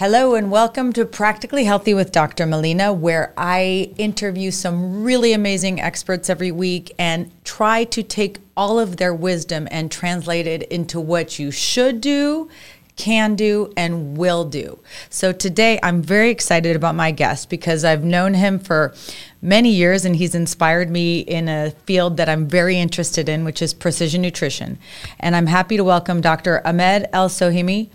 [0.00, 2.46] Hello, and welcome to Practically Healthy with Dr.
[2.46, 8.78] Melina, where I interview some really amazing experts every week and try to take all
[8.78, 12.48] of their wisdom and translate it into what you should do,
[12.96, 14.78] can do, and will do.
[15.10, 18.94] So today I'm very excited about my guest because I've known him for
[19.42, 23.62] many years and he's inspired me in a field that I'm very interested in, which
[23.62, 24.78] is precision nutrition.
[25.18, 26.66] And I'm happy to welcome Dr.
[26.66, 27.90] Ahmed El-Sohemy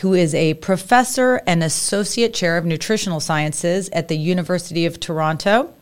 [0.00, 5.72] who is a professor and associate chair of nutritional sciences at the University of Toronto,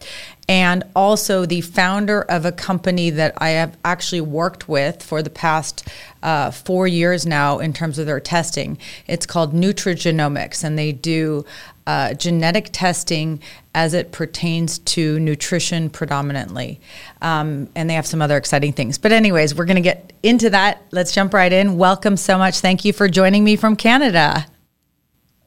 [0.49, 5.31] and also the founder of a company that I have actually worked with for the
[5.31, 5.89] past
[6.23, 8.79] uh, four years now in terms of their testing.
[9.07, 11.45] It's called Nutrigenomix, and they do
[11.87, 13.41] uh, genetic testing
[13.75, 16.81] as it pertains to nutrition predominantly.
[17.23, 18.99] Um, and they have some other exciting things.
[18.99, 20.83] But, anyways, we're going to get into that.
[20.91, 21.79] Let's jump right in.
[21.79, 22.61] Welcome so much.
[22.61, 24.47] Thank you for joining me from Canada.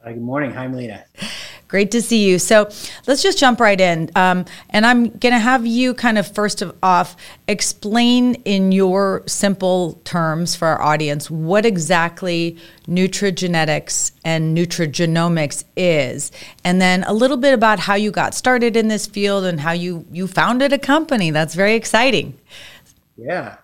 [0.02, 0.52] good morning.
[0.52, 1.04] Hi, Melina.
[1.74, 2.38] Great to see you.
[2.38, 2.70] So
[3.08, 4.08] let's just jump right in.
[4.14, 7.16] Um, and I'm going to have you kind of first of off
[7.48, 16.30] explain in your simple terms for our audience what exactly nutrigenetics and nutrigenomics is,
[16.62, 19.72] and then a little bit about how you got started in this field and how
[19.72, 21.32] you you founded a company.
[21.32, 22.38] That's very exciting.
[23.16, 23.56] Yeah.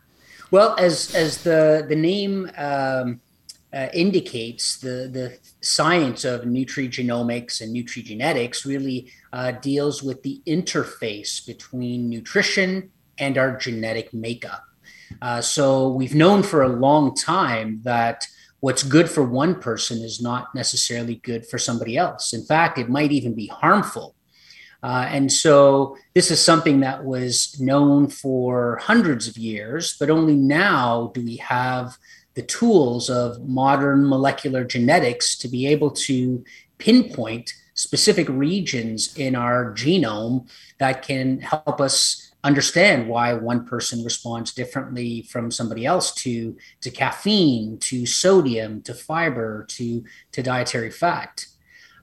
[0.50, 3.20] Well, as as the the name um,
[3.72, 11.44] uh, indicates, the the science of nutrigenomics and nutrigenetics really uh, deals with the interface
[11.47, 14.64] between nutrition and our genetic makeup.
[15.20, 18.27] Uh, so we've known for a long time that
[18.61, 22.33] what's good for one person is not necessarily good for somebody else.
[22.33, 24.14] In fact, it might even be harmful.
[24.83, 30.34] Uh, and so this is something that was known for hundreds of years, but only
[30.34, 31.98] now do we have
[32.34, 36.44] the tools of modern molecular genetics to be able to
[36.78, 40.48] pinpoint specific regions in our genome
[40.78, 46.90] that can help us understand why one person responds differently from somebody else to to
[46.90, 50.02] caffeine to sodium to fiber to
[50.32, 51.44] to dietary fat.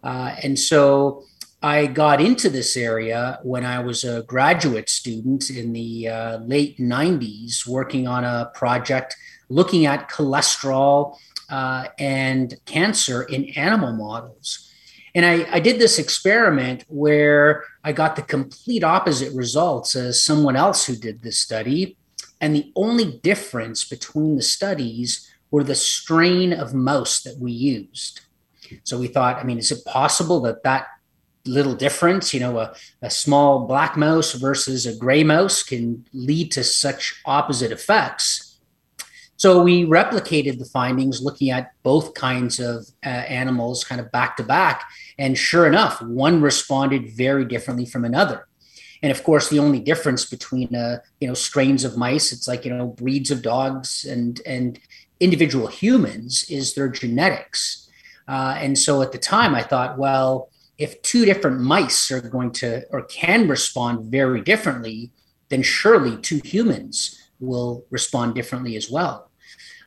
[0.03, 1.23] Uh, and so
[1.61, 6.77] I got into this area when I was a graduate student in the uh, late
[6.77, 9.15] 90s, working on a project
[9.49, 11.17] looking at cholesterol
[11.49, 14.71] uh, and cancer in animal models.
[15.15, 20.55] And I, I, did this experiment where I got the complete opposite results as someone
[20.55, 21.97] else who did this study.
[22.41, 28.21] And the only difference between the studies were the strain of mouse that we used.
[28.83, 30.87] So we thought, I mean, is it possible that that
[31.45, 36.51] little difference, you know, a, a small black mouse versus a gray mouse can lead
[36.51, 38.46] to such opposite effects?
[39.37, 44.35] So we replicated the findings looking at both kinds of uh, animals kind of back
[44.37, 44.89] to back.
[45.19, 48.47] And sure enough, one responded very differently from another.
[49.03, 52.65] And of course, the only difference between uh, you know strains of mice, it's like
[52.65, 54.79] you know breeds of dogs and and
[55.19, 57.87] individual humans, is their genetics.
[58.27, 60.49] Uh, and so at the time, I thought, well,
[60.79, 65.11] if two different mice are going to or can respond very differently,
[65.49, 69.26] then surely two humans will respond differently as well.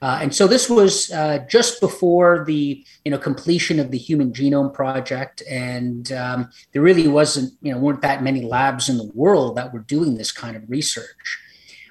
[0.03, 4.33] Uh, and so this was uh, just before the you know completion of the Human
[4.33, 9.11] Genome Project, and um, there really wasn't you know weren't that many labs in the
[9.15, 11.39] world that were doing this kind of research.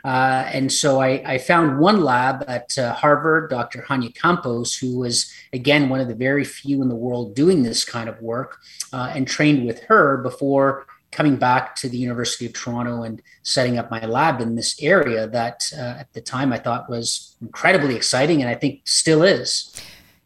[0.04, 3.82] Uh, and so I, I, found one lab at uh, Harvard, Dr.
[3.82, 7.84] Hannia Campos, who was again one of the very few in the world doing this
[7.84, 8.62] kind of work,
[8.94, 13.78] uh, and trained with her before coming back to the University of Toronto and setting
[13.78, 17.96] up my lab in this area that uh, at the time I thought was incredibly
[17.96, 19.76] exciting and I think still is.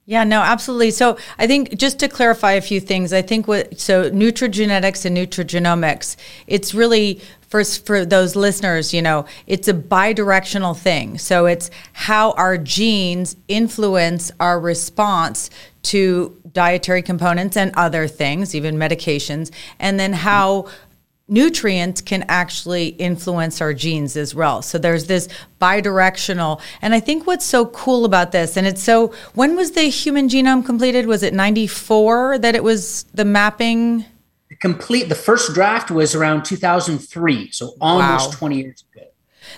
[0.05, 0.91] Yeah, no, absolutely.
[0.91, 5.15] So I think just to clarify a few things, I think what so nutrigenetics and
[5.15, 11.17] nutrigenomics, it's really first for those listeners, you know, it's a bidirectional thing.
[11.17, 15.49] So it's how our genes influence our response
[15.83, 20.67] to dietary components and other things, even medications, and then how
[21.27, 24.61] nutrients can actually influence our genes as well.
[24.61, 25.29] So there's this
[25.61, 26.61] bidirectional.
[26.81, 30.27] And I think what's so cool about this, and it's so, when was the human
[30.27, 31.05] genome completed?
[31.05, 34.05] Was it 94 that it was the mapping?
[34.63, 37.51] complete, the first draft was around 2003.
[37.51, 38.37] So almost wow.
[38.37, 39.05] 20 years ago.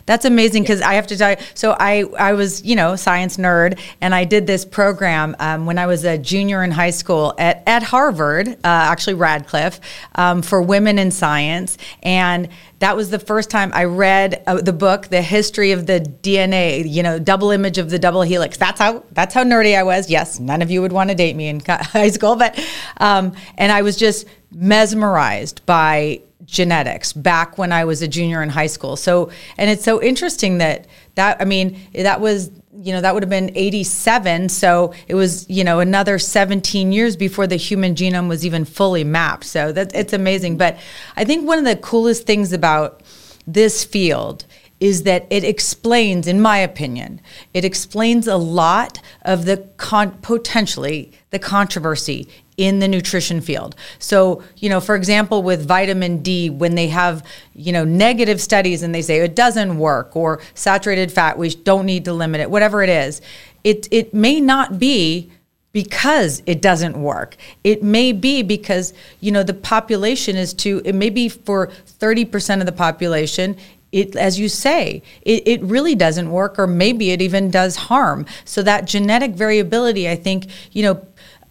[0.06, 1.38] That's amazing because I have to tell you.
[1.54, 5.78] So I I was you know science nerd, and I did this program um, when
[5.78, 9.80] I was a junior in high school at at Harvard, uh, actually Radcliffe,
[10.16, 12.50] um, for women in science, and
[12.80, 16.84] that was the first time I read uh, the book, The History of the DNA.
[16.88, 18.58] You know, double image of the double helix.
[18.58, 20.10] That's how that's how nerdy I was.
[20.10, 22.60] Yes, none of you would want to date me in high school, but
[22.98, 28.50] um, and I was just mesmerized by genetics back when I was a junior in
[28.50, 28.96] high school.
[28.96, 33.24] So, and it's so interesting that that I mean that was you know that would
[33.24, 38.28] have been 87 so it was you know another 17 years before the human genome
[38.28, 39.46] was even fully mapped.
[39.46, 40.58] So that it's amazing.
[40.58, 40.78] But
[41.16, 43.02] i think one of the coolest things about
[43.48, 44.46] this field
[44.80, 47.22] is that it explains in my opinion
[47.54, 52.28] it explains a lot of the con- potentially the controversy
[52.58, 53.76] in the nutrition field.
[54.00, 58.82] So, you know, for example, with vitamin D, when they have, you know, negative studies
[58.82, 62.50] and they say it doesn't work or saturated fat, we don't need to limit it,
[62.50, 63.22] whatever it is,
[63.64, 65.32] it, it may not be
[65.74, 67.36] because it doesn't work.
[67.66, 72.62] It may be because, you know, the population is too, it may be for 30%
[72.62, 73.58] of the population,
[73.92, 78.26] it, as you say, it, it really doesn't work, or maybe it even does harm.
[78.46, 81.06] So that genetic variability, I think, you know,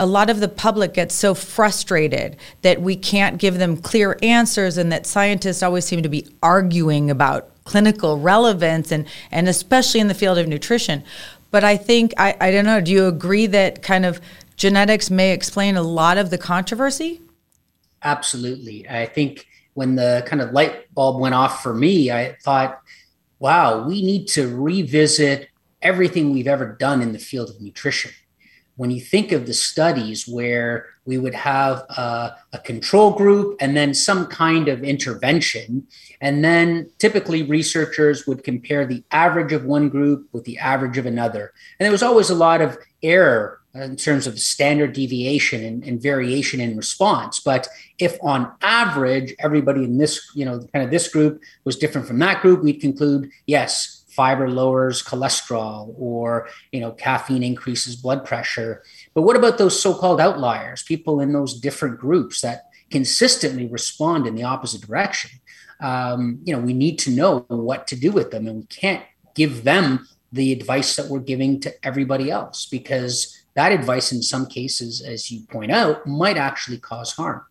[0.04, 4.76] a lot of the public gets so frustrated that we can't give them clear answers
[4.76, 10.08] and that scientists always seem to be arguing about clinical relevance and, and especially in
[10.08, 11.02] the field of nutrition.
[11.50, 14.20] But I think, I, I don't know, do you agree that kind of
[14.56, 17.22] genetics may explain a lot of the controversy?
[18.02, 18.86] Absolutely.
[18.86, 22.78] I think when the kind of light bulb went off for me, I thought,
[23.38, 25.48] wow, we need to revisit
[25.80, 28.10] everything we've ever done in the field of nutrition
[28.76, 33.76] when you think of the studies where we would have a, a, control group and
[33.76, 35.86] then some kind of intervention,
[36.20, 41.06] and then typically researchers would compare the average of one group with the average of
[41.06, 41.52] another.
[41.78, 46.00] And there was always a lot of error in terms of standard deviation and, and
[46.00, 47.40] variation in response.
[47.40, 47.68] But
[47.98, 52.18] if on average, everybody in this, you know, kind of this group was different from
[52.20, 58.82] that group, we'd conclude, yes, fiber lowers cholesterol or you know caffeine increases blood pressure.
[59.14, 64.34] But what about those so-called outliers people in those different groups that consistently respond in
[64.34, 65.30] the opposite direction?
[65.80, 69.04] Um, you know we need to know what to do with them and we can't
[69.34, 74.46] give them the advice that we're giving to everybody else because that advice in some
[74.46, 77.42] cases as you point out might actually cause harm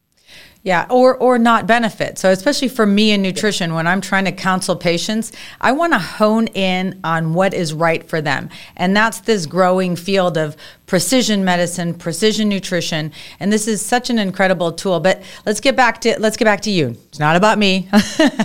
[0.63, 2.17] yeah, or or not benefit.
[2.17, 5.99] So especially for me in nutrition, when I'm trying to counsel patients, I want to
[5.99, 10.55] hone in on what is right for them, and that's this growing field of
[10.85, 13.11] precision medicine, precision nutrition,
[13.41, 15.01] and this is such an incredible tool.
[15.01, 16.95] But let's get back to let's get back to you.
[17.09, 17.89] It's not about me.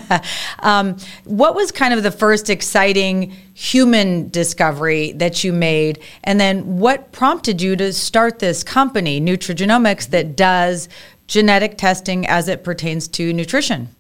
[0.59, 6.79] um, what was kind of the first exciting human discovery that you made, and then
[6.79, 10.88] what prompted you to start this company, Nutrigenomix, that does
[11.28, 13.94] genetic testing as it pertains to nutrition?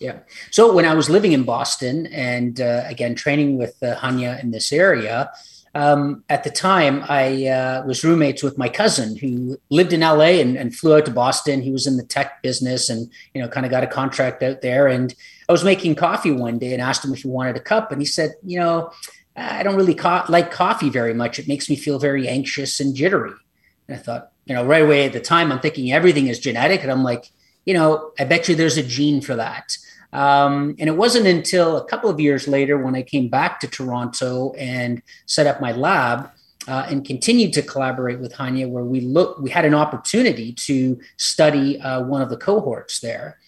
[0.00, 0.18] Yeah.
[0.50, 4.50] So when I was living in Boston and uh, again training with uh, Hannia in
[4.50, 5.30] this area,
[5.74, 10.40] um, at the time I uh, was roommates with my cousin who lived in LA
[10.40, 11.60] and, and, flew out to Boston.
[11.60, 14.62] He was in the tech business and you know kind of got a contract out
[14.62, 14.86] there.
[14.86, 15.14] And
[15.48, 18.00] I was making coffee one day and asked him if he wanted a cup, and
[18.00, 18.90] he said, you know,
[19.36, 21.38] I don't really co- like coffee very much.
[21.38, 23.34] It makes me feel very anxious and jittery.
[23.88, 26.82] And I thought, you know, right away at the time, I'm thinking everything is genetic.
[26.82, 27.30] And I'm like,
[27.64, 29.76] you know, I bet you there's a gene for that.
[30.12, 33.68] Um, and it wasn't until a couple of years later when I came back to
[33.68, 36.30] Toronto and set up my lab
[36.66, 40.98] uh, and continued to collaborate with Hannia, where we look, we had an opportunity to
[41.16, 43.38] study uh, one of the cohorts there,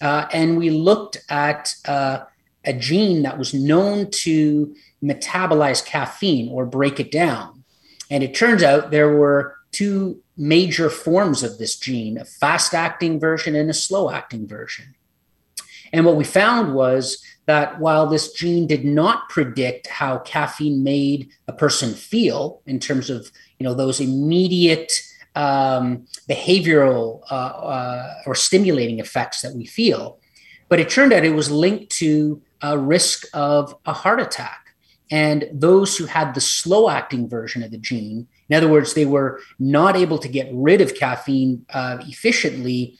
[0.00, 2.20] uh, and we looked at uh,
[2.64, 7.64] a gene that was known to metabolize caffeine or break it down.
[8.10, 13.20] And it turns out there were two major forms of this gene a fast acting
[13.20, 14.94] version and a slow acting version.
[15.92, 21.30] And what we found was that while this gene did not predict how caffeine made
[21.48, 24.92] a person feel in terms of you know those immediate
[25.34, 30.18] um, behavioral uh, uh, or stimulating effects that we feel,
[30.68, 34.74] but it turned out it was linked to a risk of a heart attack.
[35.10, 39.06] And those who had the slow acting version of the gene in other words, they
[39.06, 42.98] were not able to get rid of caffeine uh, efficiently.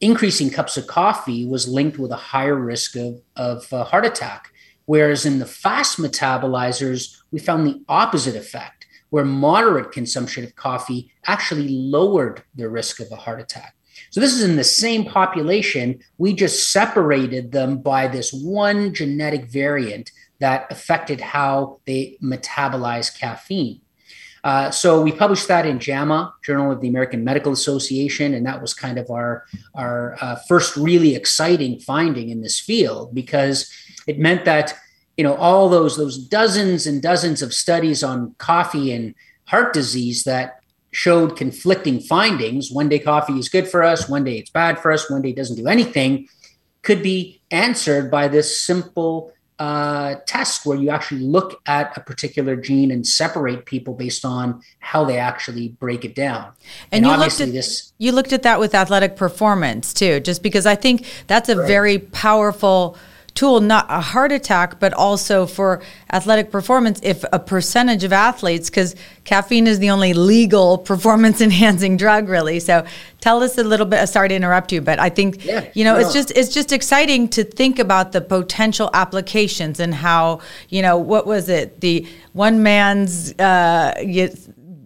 [0.00, 4.50] Increasing cups of coffee was linked with a higher risk of, of uh, heart attack.
[4.86, 11.12] Whereas in the fast metabolizers, we found the opposite effect, where moderate consumption of coffee
[11.26, 13.76] actually lowered the risk of a heart attack.
[14.10, 16.00] So this is in the same population.
[16.16, 20.10] We just separated them by this one genetic variant
[20.40, 23.82] that affected how they metabolize caffeine.
[24.44, 28.60] Uh, so we published that in JAMA, Journal of the American Medical Association, and that
[28.60, 33.70] was kind of our our uh, first really exciting finding in this field because
[34.06, 34.74] it meant that
[35.16, 40.24] you know all those those dozens and dozens of studies on coffee and heart disease
[40.24, 42.70] that showed conflicting findings.
[42.70, 45.30] One day coffee is good for us, one day it's bad for us, one day
[45.30, 46.28] it doesn't do anything,
[46.82, 49.32] could be answered by this simple
[49.62, 54.60] uh, test where you actually look at a particular gene and separate people based on
[54.80, 56.50] how they actually break it down.
[56.90, 57.92] And, and you looked at this.
[57.96, 61.68] You looked at that with athletic performance too, just because I think that's a right.
[61.68, 62.98] very powerful
[63.34, 67.00] tool, not a heart attack, but also for athletic performance.
[67.02, 72.60] If a percentage of athletes, because caffeine is the only legal performance enhancing drug, really.
[72.60, 72.84] So
[73.20, 74.06] tell us a little bit.
[74.08, 76.00] Sorry to interrupt you, but I think yeah, you know no.
[76.00, 80.96] it's just it's just exciting to think about the potential applications and how you know
[80.98, 83.32] what was it the one man's.
[83.38, 83.94] Uh,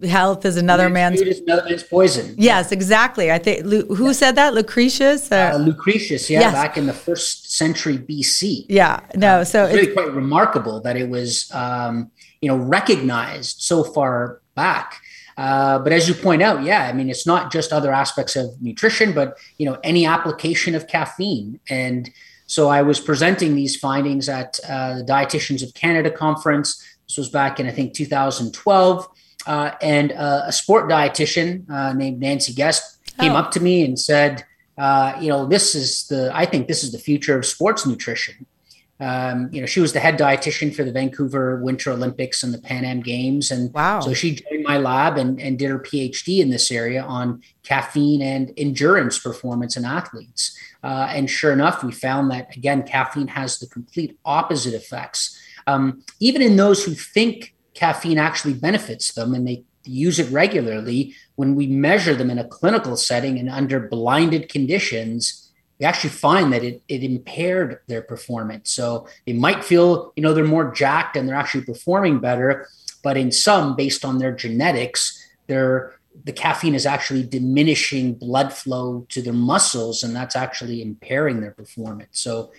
[0.03, 2.35] health is another man's food is another man's poison.
[2.37, 3.31] Yes, exactly.
[3.31, 4.11] I think who yeah.
[4.11, 4.53] said that?
[4.53, 5.31] Lucretius.
[5.31, 6.53] Uh, Lucretius, yeah, yes.
[6.53, 8.65] back in the first century BC.
[8.69, 9.43] Yeah, no.
[9.43, 12.11] So it's, it's really quite remarkable that it was, um,
[12.41, 15.01] you know, recognized so far back.
[15.37, 18.59] Uh, but as you point out, yeah, I mean, it's not just other aspects of
[18.61, 21.59] nutrition, but you know, any application of caffeine.
[21.69, 22.09] And
[22.47, 26.83] so I was presenting these findings at uh, the Dietitians of Canada conference.
[27.07, 29.07] This was back in I think 2012
[29.47, 33.37] uh, and uh, a sport dietitian uh, named Nancy Guest came oh.
[33.37, 34.43] up to me and said,
[34.77, 38.45] uh, "You know, this is the I think this is the future of sports nutrition."
[38.99, 42.57] Um, you know, she was the head dietitian for the Vancouver Winter Olympics and the
[42.57, 43.99] Pan Am Games, and wow.
[44.01, 48.21] so she joined my lab and, and did her PhD in this area on caffeine
[48.21, 50.57] and endurance performance in athletes.
[50.83, 55.39] Uh, and sure enough, we found that again, caffeine has the complete opposite effects.
[55.67, 61.15] Um, even in those who think caffeine actually benefits them and they use it regularly,
[61.35, 66.51] when we measure them in a clinical setting and under blinded conditions, we actually find
[66.51, 68.71] that it, it impaired their performance.
[68.71, 72.67] So they might feel, you know, they're more jacked and they're actually performing better.
[73.03, 75.93] But in some, based on their genetics, they're
[76.23, 81.51] the caffeine is actually diminishing blood flow to their muscles, and that's actually impairing their
[81.51, 82.19] performance.
[82.19, 82.51] So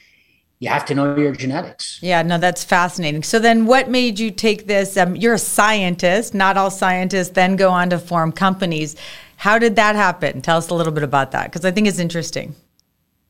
[0.60, 1.98] you have to know your genetics.
[2.02, 3.22] Yeah, no, that's fascinating.
[3.22, 4.96] So then, what made you take this?
[4.96, 6.34] Um, you're a scientist.
[6.34, 8.96] Not all scientists then go on to form companies.
[9.36, 10.42] How did that happen?
[10.42, 12.56] Tell us a little bit about that because I think it's interesting.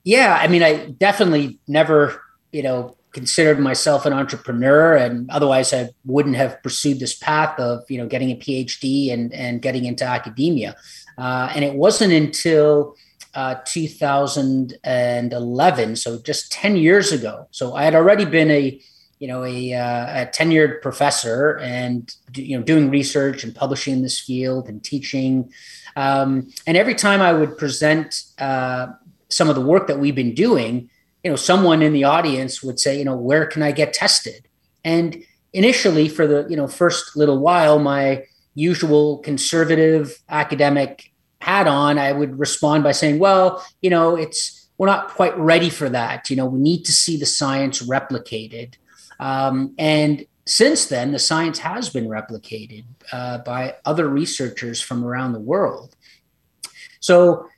[0.04, 5.90] Yeah, I mean, I definitely never, you know, considered myself an entrepreneur, and otherwise I
[6.06, 10.04] wouldn't have pursued this path of, you know, getting a PhD and and getting into
[10.04, 10.76] academia.
[11.18, 12.94] Uh, and it wasn't until
[13.38, 17.46] uh, 2011, so just 10 years ago.
[17.52, 18.80] So I had already been a,
[19.20, 24.02] you know, a, uh, a tenured professor and you know doing research and publishing in
[24.02, 25.52] this field and teaching.
[25.94, 28.88] Um, and every time I would present uh,
[29.28, 30.90] some of the work that we've been doing,
[31.22, 34.48] you know, someone in the audience would say, you know, where can I get tested?
[34.84, 38.24] And initially, for the you know first little while, my
[38.56, 41.07] usual conservative academic
[41.40, 45.70] hat on, I would respond by saying, well, you know, it's we're not quite ready
[45.70, 46.30] for that.
[46.30, 48.74] You know, we need to see the science replicated.
[49.18, 55.32] Um, and since then, the science has been replicated uh, by other researchers from around
[55.32, 55.96] the world.
[57.00, 57.48] So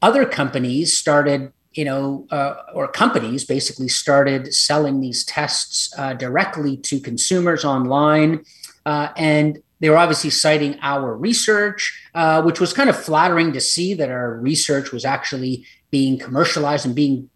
[0.00, 6.76] other companies started, you know, uh, or companies basically started selling these tests uh, directly
[6.76, 8.44] to consumers online.
[8.84, 13.60] Uh, and they were obviously citing our research, uh, which was kind of flattering to
[13.60, 17.30] see that our research was actually being commercialized and being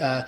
[0.00, 0.22] uh,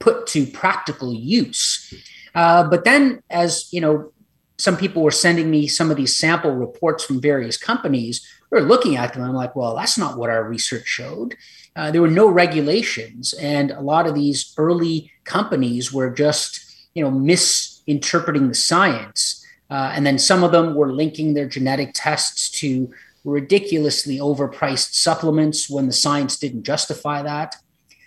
[0.00, 1.94] put to practical use.
[2.34, 4.12] Uh, but then, as you know,
[4.58, 8.20] some people were sending me some of these sample reports from various companies.
[8.50, 9.22] We were looking at them.
[9.22, 11.36] I'm like, well, that's not what our research showed.
[11.76, 17.02] Uh, there were no regulations, and a lot of these early companies were just, you
[17.02, 19.44] know, misinterpreting the science.
[19.70, 22.92] Uh, and then some of them were linking their genetic tests to
[23.24, 27.56] ridiculously overpriced supplements when the science didn't justify that.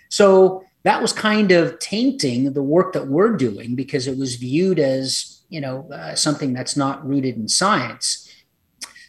[0.08, 4.78] So that was kind of tainting the work that we're doing because it was viewed
[4.78, 8.27] as, you know, uh, something that's not rooted in science.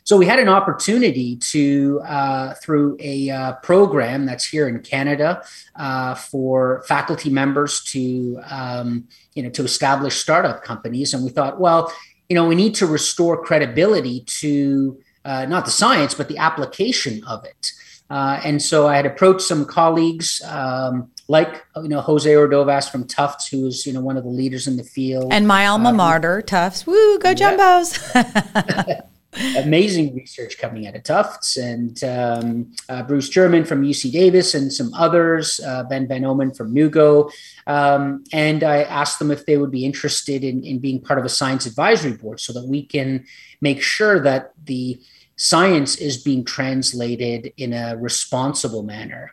[0.10, 5.44] So we had an opportunity to, uh, through a uh, program that's here in Canada,
[5.76, 11.60] uh, for faculty members to, um, you know, to establish startup companies, and we thought,
[11.60, 11.94] well,
[12.28, 17.24] you know, we need to restore credibility to uh, not the science, but the application
[17.26, 17.72] of it.
[18.10, 23.06] Uh, and so I had approached some colleagues um, like you know Jose Ordovas from
[23.06, 25.90] Tufts, who is you know one of the leaders in the field, and my alma
[25.90, 26.88] uh, mater, Tufts.
[26.88, 27.94] Woo, go Jumbos!
[29.58, 34.72] amazing research coming out of Tufts, and um, uh, Bruce German from UC Davis, and
[34.72, 37.32] some others, uh, Ben Van Ommen from NUGO.
[37.68, 41.26] Um, and I asked them if they would be interested in, in being part of
[41.26, 43.26] a science advisory board so that we can
[43.62, 45.00] make sure that the
[45.36, 49.32] science is being translated in a responsible manner.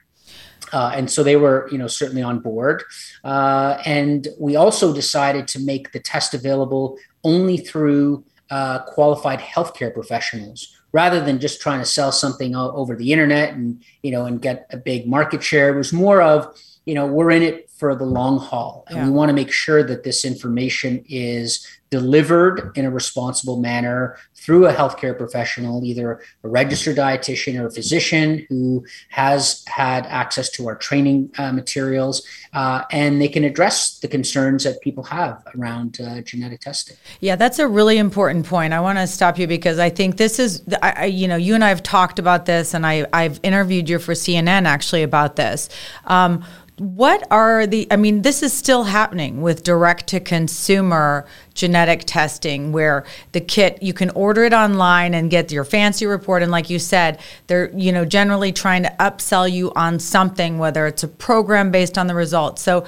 [0.73, 2.83] Uh, and so they were, you know, certainly on board.
[3.25, 9.93] Uh, and we also decided to make the test available only through uh, qualified healthcare
[9.93, 14.41] professionals rather than just trying to sell something over the internet and you know and
[14.41, 15.75] get a big market share.
[15.75, 19.04] It was more of you know we're in it for the long haul and yeah.
[19.04, 24.66] we want to make sure that this information is delivered in a responsible manner through
[24.66, 30.66] a healthcare professional, either a registered dietitian or a physician who has had access to
[30.66, 36.00] our training uh, materials, uh, and they can address the concerns that people have around
[36.00, 36.97] uh, genetic testing.
[37.21, 38.73] Yeah, that's a really important point.
[38.73, 41.64] I want to stop you because I think this is, I, you know, you and
[41.64, 45.68] I have talked about this, and I, I've interviewed you for CNN actually about this.
[46.04, 46.45] Um,
[46.78, 52.73] what are the i mean this is still happening with direct to consumer genetic testing
[52.73, 56.70] where the kit you can order it online and get your fancy report and like
[56.70, 61.08] you said they're you know generally trying to upsell you on something whether it's a
[61.08, 62.85] program based on the results so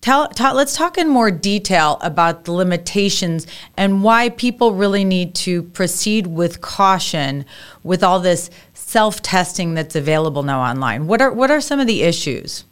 [0.00, 3.46] Tell, tell, let's talk in more detail about the limitations
[3.76, 7.44] and why people really need to proceed with caution
[7.82, 11.06] with all this self-testing that's available now online.
[11.06, 12.64] What are what are some of the issues?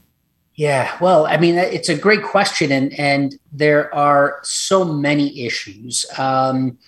[0.58, 6.04] Yeah, well, I mean, it's a great question, and and there are so many issues.
[6.18, 6.78] Um,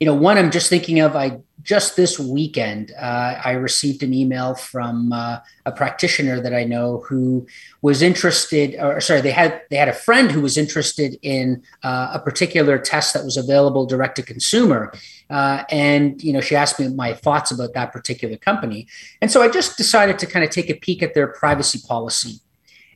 [0.00, 1.14] you know, one I'm just thinking of.
[1.14, 6.64] I just this weekend uh, I received an email from uh, a practitioner that I
[6.64, 7.46] know who
[7.82, 12.10] was interested, or sorry, they had they had a friend who was interested in uh,
[12.14, 14.92] a particular test that was available direct to consumer,
[15.30, 18.88] uh, and you know, she asked me my thoughts about that particular company,
[19.22, 22.40] and so I just decided to kind of take a peek at their privacy policy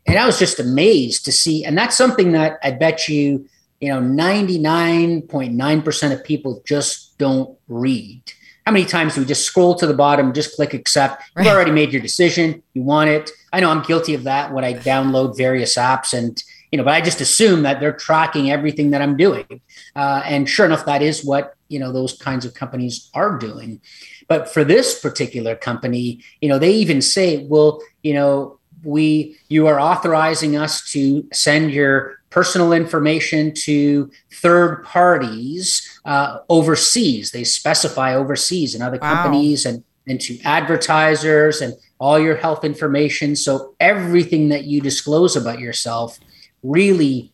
[0.06, 1.64] and I was just amazed to see.
[1.64, 3.49] And that's something that I bet you,
[3.80, 8.22] you know, 99.9% of people just don't read.
[8.66, 11.22] How many times do we just scroll to the bottom, just click accept?
[11.37, 12.62] You've already made your decision.
[12.72, 13.31] You want it.
[13.52, 16.94] I know I'm guilty of that when I download various apps and, you know, but
[16.94, 19.61] I just assume that they're tracking everything that I'm doing.
[19.94, 23.83] Uh, and sure enough, that is what, you know, those kinds of companies are doing.
[24.28, 29.66] But for this particular company, you know, they even say, well, you know, we you
[29.66, 37.31] are authorizing us to send your personal information to third parties uh, overseas.
[37.31, 39.23] They specify overseas and other wow.
[39.23, 43.37] companies and, and to advertisers and all your health information.
[43.37, 46.18] So everything that you disclose about yourself
[46.64, 47.33] really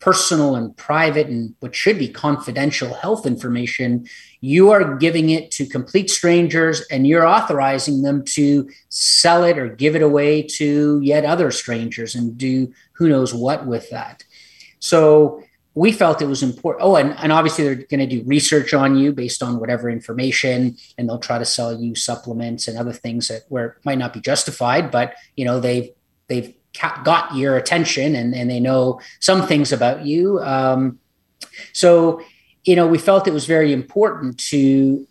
[0.00, 4.06] personal and private and what should be confidential health information,
[4.40, 9.68] you are giving it to complete strangers and you're authorizing them to sell it or
[9.68, 14.22] give it away to yet other strangers and do who knows what with that.
[14.78, 15.42] So
[15.74, 16.84] we felt it was important.
[16.84, 20.76] Oh, and, and obviously they're going to do research on you based on whatever information,
[20.96, 24.20] and they'll try to sell you supplements and other things that where might not be
[24.20, 25.90] justified, but you know they've
[26.26, 26.52] they've
[27.04, 30.40] got your attention and, and they know some things about you.
[30.40, 30.98] Um,
[31.72, 32.22] so,
[32.64, 35.06] you know, we felt it was very important to,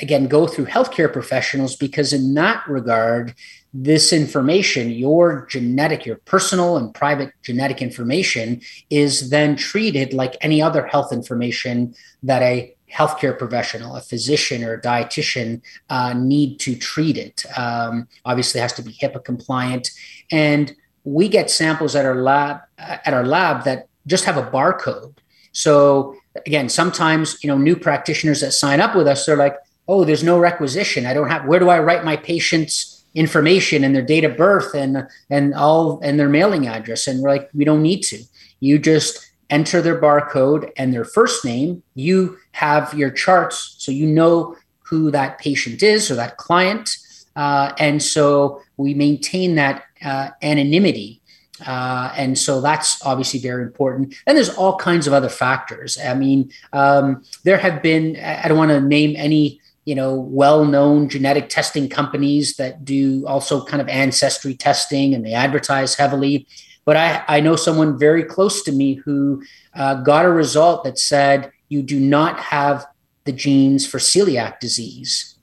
[0.00, 3.34] again, go through healthcare professionals because, in that regard,
[3.72, 10.62] this information, your genetic, your personal and private genetic information, is then treated like any
[10.62, 16.76] other health information that a healthcare professional, a physician or a dietitian, uh, need to
[16.76, 17.44] treat it.
[17.58, 19.90] Um, obviously, has to be HIPAA compliant,
[20.30, 20.72] and
[21.04, 25.14] we get samples at our lab at our lab that just have a barcode.
[25.52, 30.04] So again, sometimes you know new practitioners that sign up with us, they're like, "Oh,
[30.04, 31.06] there's no requisition.
[31.06, 31.44] I don't have.
[31.44, 36.00] Where do I write my patient's information and their date of birth and and all
[36.02, 38.18] and their mailing address?" And we're like, "We don't need to.
[38.60, 41.82] You just enter their barcode and their first name.
[41.94, 46.96] You have your charts, so you know who that patient is or that client."
[47.36, 51.20] Uh, and so we maintain that uh, anonymity.
[51.64, 54.14] Uh, and so that's obviously very important.
[54.26, 55.96] And there's all kinds of other factors.
[55.98, 61.08] I mean, um, there have been, I don't want to name any, you know, well-known
[61.08, 66.46] genetic testing companies that do also kind of ancestry testing and they advertise heavily.
[66.84, 69.42] But I, I know someone very close to me who
[69.74, 72.84] uh, got a result that said you do not have
[73.24, 75.36] the genes for celiac disease.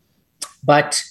[0.63, 1.04] But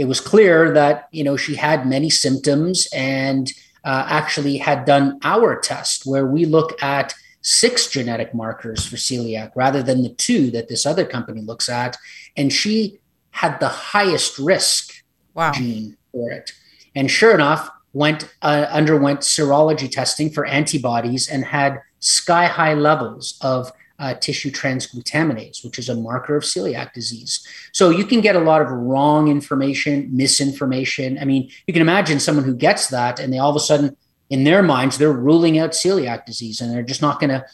[0.00, 3.52] it was clear that you know she had many symptoms and
[3.84, 9.50] uh, actually had done our test where we look at six genetic markers for celiac
[9.54, 11.98] rather than the two that this other company looks at
[12.36, 12.98] and she
[13.30, 15.52] had the highest risk wow.
[15.52, 16.50] gene for it
[16.94, 23.38] and sure enough went uh, underwent serology testing for antibodies and had sky high levels
[23.42, 27.46] of uh, tissue transglutaminase, which is a marker of celiac disease.
[27.72, 31.18] So you can get a lot of wrong information, misinformation.
[31.18, 33.96] I mean, you can imagine someone who gets that and they all of a sudden,
[34.30, 37.44] in their minds, they're ruling out celiac disease and they're just not going to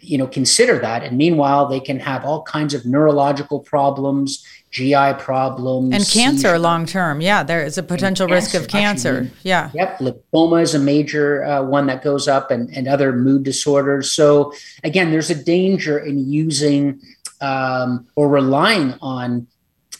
[0.00, 4.44] you know consider that and meanwhile they can have all kinds of neurological problems
[4.76, 7.22] GI problems and cancer long term.
[7.22, 9.22] Yeah, there is a potential risk of cancer.
[9.22, 9.70] Actually, yeah.
[9.72, 14.12] Yep, lymphoma is a major uh, one that goes up, and and other mood disorders.
[14.12, 14.52] So
[14.84, 17.00] again, there's a danger in using
[17.40, 19.46] um, or relying on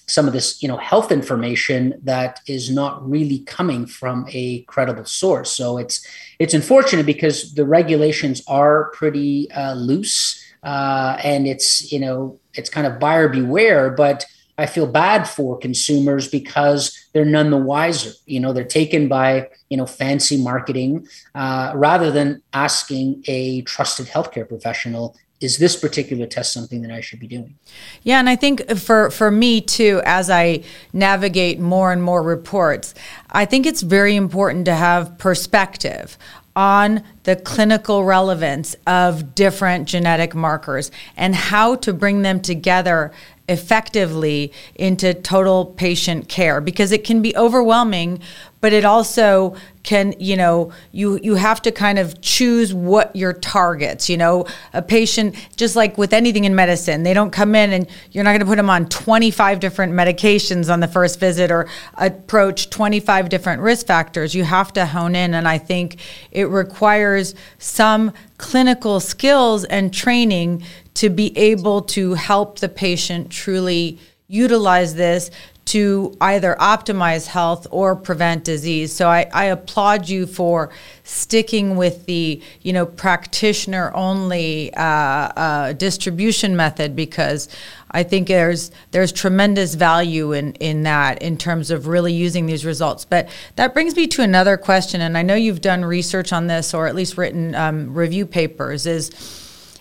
[0.09, 5.05] some of this you know health information that is not really coming from a credible
[5.05, 6.07] source so it's
[6.39, 12.71] it's unfortunate because the regulations are pretty uh, loose uh, and it's you know it's
[12.71, 14.25] kind of buyer beware but
[14.59, 18.13] I feel bad for consumers because they're none the wiser.
[18.25, 24.07] You know, they're taken by you know fancy marketing uh, rather than asking a trusted
[24.07, 25.17] healthcare professional.
[25.41, 27.59] Is this particular test something that I should be doing?
[28.03, 32.95] Yeah, and I think for for me too, as I navigate more and more reports,
[33.31, 36.17] I think it's very important to have perspective
[36.57, 43.13] on the clinical relevance of different genetic markers and how to bring them together
[43.49, 48.21] effectively into total patient care because it can be overwhelming
[48.67, 53.33] but it also can you know you you have to kind of choose what your
[53.33, 54.45] targets you know?
[54.73, 58.31] A patient just like with anything in medicine they don't come in and you're not
[58.31, 63.29] going to put them on 25 different medications on the first visit or approach 25
[63.29, 64.35] different risk factors.
[64.35, 66.01] You have to hone in and i think
[66.33, 74.01] it requires some clinical skills and training to be able to help the patient truly
[74.27, 75.31] utilize this
[75.67, 78.93] to either optimize health or prevent disease.
[78.93, 80.71] So I, I, applaud you for
[81.03, 87.49] sticking with the you know practitioner only uh, uh, distribution method because
[87.91, 92.65] I think there's there's tremendous value in in that in terms of really using these
[92.65, 93.05] results.
[93.05, 96.75] But that brings me to another question, and I know you've done research on this
[96.75, 98.87] or at least written um, review papers.
[98.87, 99.11] Is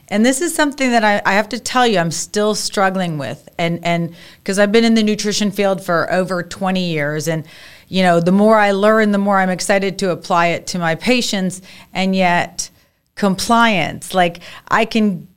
[0.09, 3.49] and this is something that I, I, have to tell you, I'm still struggling with.
[3.57, 7.45] And and because I've been in the nutrition field for over 20 years, and
[7.87, 10.95] you know, the more I learn, the more I'm excited to apply it to my
[10.95, 11.61] patients.
[11.93, 12.69] And yet,
[13.15, 15.27] compliance, like I can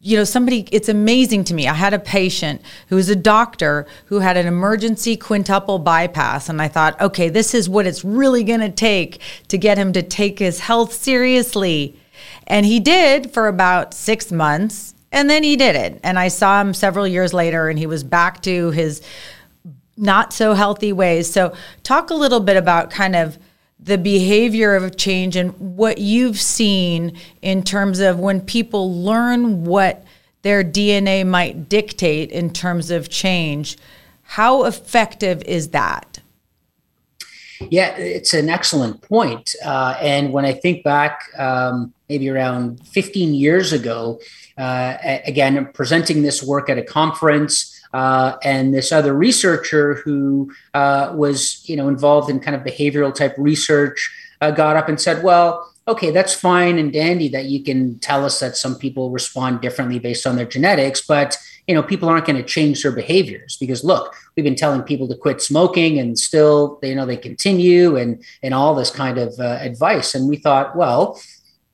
[0.00, 1.66] you know, somebody, it's amazing to me.
[1.66, 6.48] I had a patient who was a doctor who had an emergency quintuple bypass.
[6.48, 9.92] And I thought, okay, this is what it's really going to take to get him
[9.94, 11.98] to take his health seriously.
[12.48, 14.94] And he did for about six months.
[15.12, 16.00] And then he did it.
[16.02, 19.00] And I saw him several years later, and he was back to his
[19.96, 21.30] not so healthy ways.
[21.30, 23.38] So, talk a little bit about kind of
[23.80, 30.04] the behavior of change and what you've seen in terms of when people learn what
[30.42, 33.76] their DNA might dictate in terms of change.
[34.22, 36.20] How effective is that?
[37.70, 39.54] Yeah, it's an excellent point.
[39.64, 44.20] Uh, and when I think back, um, maybe around 15 years ago,
[44.56, 47.74] uh, again, presenting this work at a conference.
[47.94, 53.14] Uh, and this other researcher who uh, was, you know, involved in kind of behavioral
[53.14, 57.62] type research uh, got up and said, "Well, okay, that's fine and dandy that you
[57.62, 61.82] can tell us that some people respond differently based on their genetics, but you know,
[61.82, 65.42] people aren't going to change their behaviors because look, we've been telling people to quit
[65.42, 69.58] smoking and still, they you know, they continue and and all this kind of uh,
[69.60, 70.14] advice.
[70.14, 71.20] And we thought, well,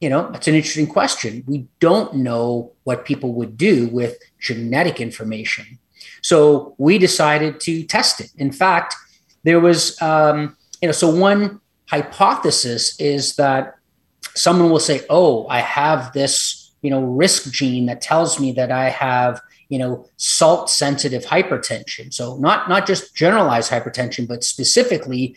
[0.01, 1.45] you know, that's an interesting question.
[1.47, 5.79] We don't know what people would do with genetic information.
[6.21, 8.31] So we decided to test it.
[8.37, 8.95] In fact,
[9.45, 13.75] there was, um, you know, so one hypothesis is that
[14.35, 18.73] someone will say, oh, I have this, you know, risk gene that tells me that
[18.73, 22.13] I have, you know, salt sensitive hypertension.
[22.13, 25.37] So not, not just generalized hypertension, but specifically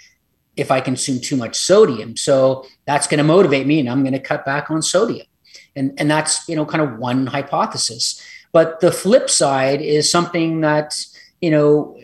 [0.57, 2.17] if I consume too much sodium.
[2.17, 5.27] So that's going to motivate me and I'm going to cut back on sodium.
[5.75, 8.21] And, and that's, you know, kind of one hypothesis.
[8.51, 10.97] But the flip side is something that,
[11.39, 11.99] you know,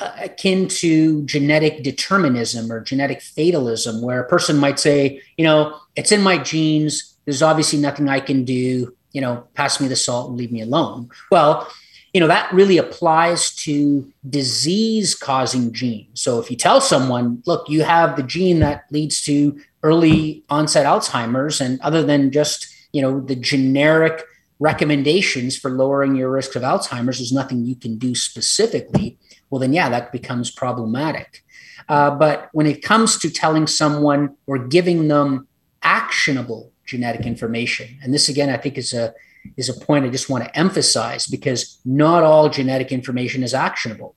[0.00, 5.78] uh, akin to genetic determinism or genetic fatalism, where a person might say, you know,
[5.94, 7.16] it's in my genes.
[7.24, 8.94] There's obviously nothing I can do.
[9.12, 11.10] You know, pass me the salt and leave me alone.
[11.30, 11.68] Well,
[12.12, 16.20] you know, that really applies to disease causing genes.
[16.20, 20.84] So if you tell someone, look, you have the gene that leads to early onset
[20.86, 24.22] Alzheimer's, and other than just, you know, the generic
[24.58, 29.18] recommendations for lowering your risk of Alzheimer's, there's nothing you can do specifically.
[29.50, 31.42] Well, then, yeah, that becomes problematic.
[31.88, 35.48] Uh, but when it comes to telling someone or giving them
[35.82, 39.14] actionable genetic information, and this again, I think is a
[39.56, 44.14] is a point I just want to emphasize because not all genetic information is actionable.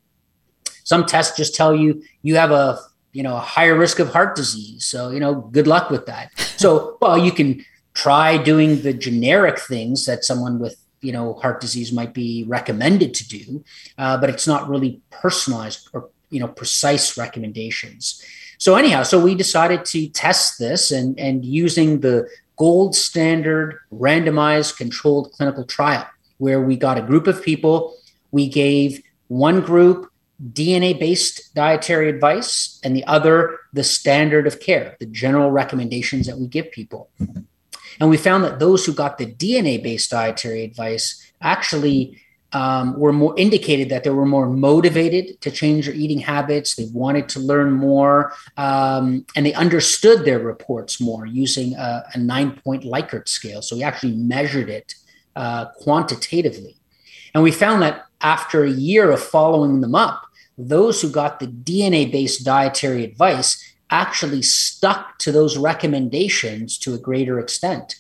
[0.84, 2.80] Some tests just tell you you have a
[3.12, 6.32] you know a higher risk of heart disease, so you know good luck with that.
[6.58, 11.60] So well, you can try doing the generic things that someone with you know heart
[11.62, 13.64] disease might be recommended to do,
[13.98, 18.24] uh, but it's not really personalized or you know precise recommendations.
[18.58, 24.78] So anyhow, so we decided to test this and and using the gold standard randomized
[24.78, 27.96] controlled clinical trial where we got a group of people.
[28.32, 30.12] We gave one group
[30.52, 36.38] DNA based dietary advice and the other the standard of care, the general recommendations that
[36.38, 37.10] we give people.
[37.22, 37.42] Mm-hmm.
[38.00, 42.22] And we found that those who got the DNA based dietary advice actually
[42.54, 46.76] um, were more indicated that they were more motivated to change their eating habits.
[46.76, 52.18] They wanted to learn more, um, and they understood their reports more using a, a
[52.18, 53.62] nine point Likert scale.
[53.62, 54.96] So we actually measured it
[55.36, 56.78] uh, quantitatively,
[57.34, 60.26] and we found that after a year of following them up,
[60.58, 66.98] those who got the DNA based dietary advice actually stuck to those recommendations to a
[66.98, 67.96] greater extent.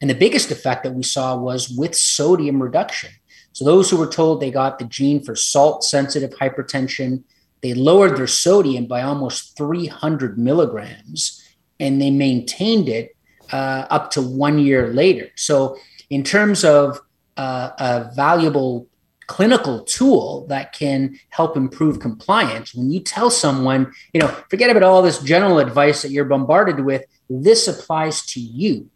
[0.00, 3.10] And the biggest effect that we saw was with sodium reduction.
[3.58, 7.24] So those who were told they got the gene for salt sensitive hypertension,
[7.60, 11.44] they lowered their sodium by almost 300 milligrams
[11.80, 13.16] and they maintained it
[13.52, 15.30] uh, up to one year later.
[15.34, 15.76] So,
[16.08, 17.00] in terms of
[17.36, 18.86] uh, a valuable
[19.26, 24.84] clinical tool that can help improve compliance, when you tell someone, you know, forget about
[24.84, 28.88] all this general advice that you're bombarded with, this applies to you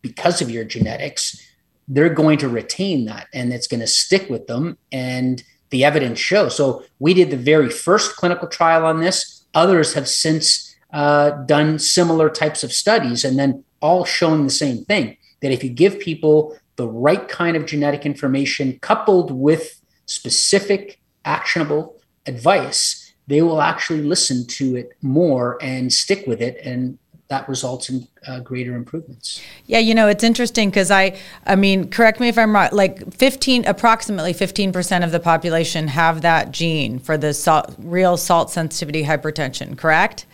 [0.00, 1.47] because of your genetics
[1.88, 4.76] they're going to retain that and it's going to stick with them.
[4.92, 6.56] And the evidence shows.
[6.56, 9.44] So we did the very first clinical trial on this.
[9.54, 14.84] Others have since uh, done similar types of studies and then all showing the same
[14.84, 21.00] thing that if you give people the right kind of genetic information coupled with specific
[21.24, 21.96] actionable
[22.26, 26.98] advice, they will actually listen to it more and stick with it and
[27.28, 29.42] that results in uh, greater improvements.
[29.66, 32.70] Yeah, you know, it's interesting because I, I mean, correct me if I'm wrong.
[32.72, 38.16] Like 15, approximately 15 percent of the population have that gene for the salt, real
[38.16, 39.76] salt sensitivity hypertension.
[39.76, 40.26] Correct?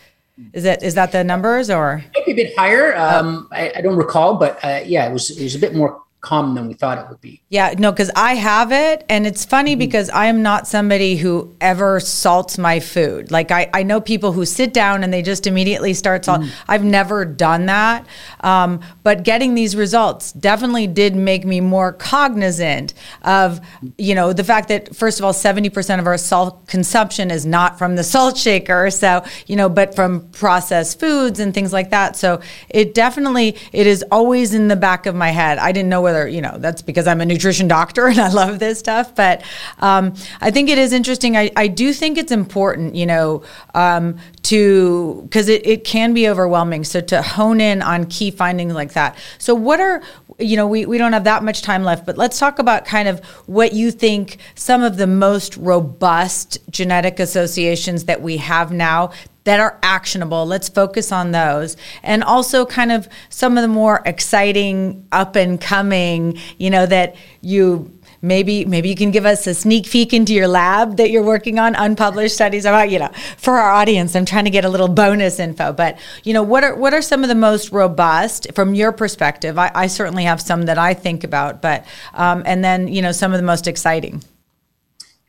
[0.51, 2.95] Is that is that the numbers or maybe a bit higher?
[2.97, 6.01] Um, I, I, don't recall, but uh, yeah, it was it was a bit more
[6.25, 7.39] common than we thought it would be.
[7.49, 9.05] Yeah, no, because I have it.
[9.07, 9.79] And it's funny mm-hmm.
[9.79, 13.29] because I am not somebody who ever salts my food.
[13.29, 16.41] Like I, I know people who sit down and they just immediately start salt.
[16.41, 16.49] Mm.
[16.67, 18.07] I've never done that.
[18.39, 23.61] Um, but getting these results definitely did make me more cognizant of,
[23.97, 27.77] you know, the fact that first of all, 70% of our salt consumption is not
[27.77, 28.89] from the salt shaker.
[28.89, 32.15] So, you know, but from processed foods and things like that.
[32.15, 35.59] So it definitely, it is always in the back of my head.
[35.59, 38.29] I didn't know whether whether you know that's because I'm a nutrition doctor and I
[38.29, 39.15] love this stuff.
[39.15, 39.43] But
[39.79, 41.37] um, I think it is interesting.
[41.37, 46.27] I, I do think it's important, you know, um, to because it, it can be
[46.27, 46.83] overwhelming.
[46.83, 49.17] So to hone in on key findings like that.
[49.37, 50.01] So what are
[50.39, 53.07] you know we, we don't have that much time left, but let's talk about kind
[53.07, 59.11] of what you think some of the most robust genetic associations that we have now
[59.45, 60.45] that are actionable.
[60.45, 61.77] Let's focus on those.
[62.03, 67.15] And also kind of some of the more exciting up and coming, you know, that
[67.41, 71.23] you maybe maybe you can give us a sneak peek into your lab that you're
[71.23, 74.69] working on unpublished studies about you know for our audience i'm trying to get a
[74.69, 78.47] little bonus info but you know what are what are some of the most robust
[78.55, 82.63] from your perspective i, I certainly have some that i think about but um, and
[82.63, 84.23] then you know some of the most exciting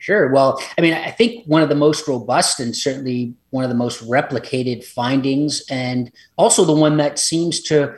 [0.07, 0.29] Sure.
[0.29, 3.75] Well, I mean, I think one of the most robust and certainly one of the
[3.75, 7.93] most replicated findings, and also the one that seems to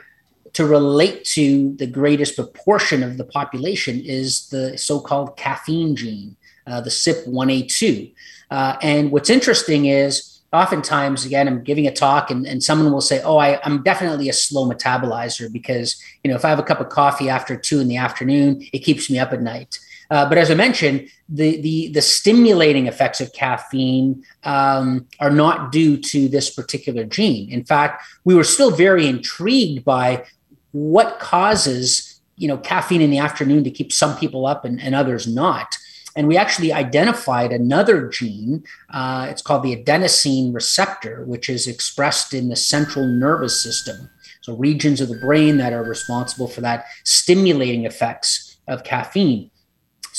[0.53, 6.81] to relate to the greatest proportion of the population, is the so-called caffeine gene, uh,
[6.81, 8.11] the CYP1A2.
[8.49, 13.01] Uh, and what's interesting is oftentimes, again, I'm giving a talk and, and someone will
[13.01, 16.63] say, Oh, I, I'm definitely a slow metabolizer because, you know, if I have a
[16.63, 19.77] cup of coffee after two in the afternoon, it keeps me up at night.
[20.09, 25.71] Uh, but as I mentioned, the, the, the stimulating effects of caffeine um, are not
[25.71, 27.49] due to this particular gene.
[27.51, 30.25] In fact, we were still very intrigued by
[30.71, 34.95] what causes you know caffeine in the afternoon to keep some people up and, and
[34.95, 35.77] others not.
[36.15, 38.63] and we actually identified another gene.
[38.89, 44.09] Uh, it's called the adenosine receptor, which is expressed in the central nervous system.
[44.41, 49.51] So, regions of the brain that are responsible for that stimulating effects of caffeine.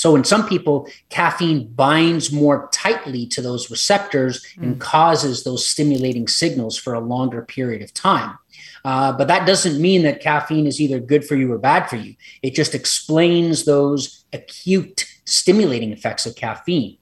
[0.01, 4.63] So, in some people, caffeine binds more tightly to those receptors mm.
[4.63, 8.35] and causes those stimulating signals for a longer period of time.
[8.83, 11.97] Uh, but that doesn't mean that caffeine is either good for you or bad for
[11.97, 12.15] you.
[12.41, 16.97] It just explains those acute stimulating effects of caffeine.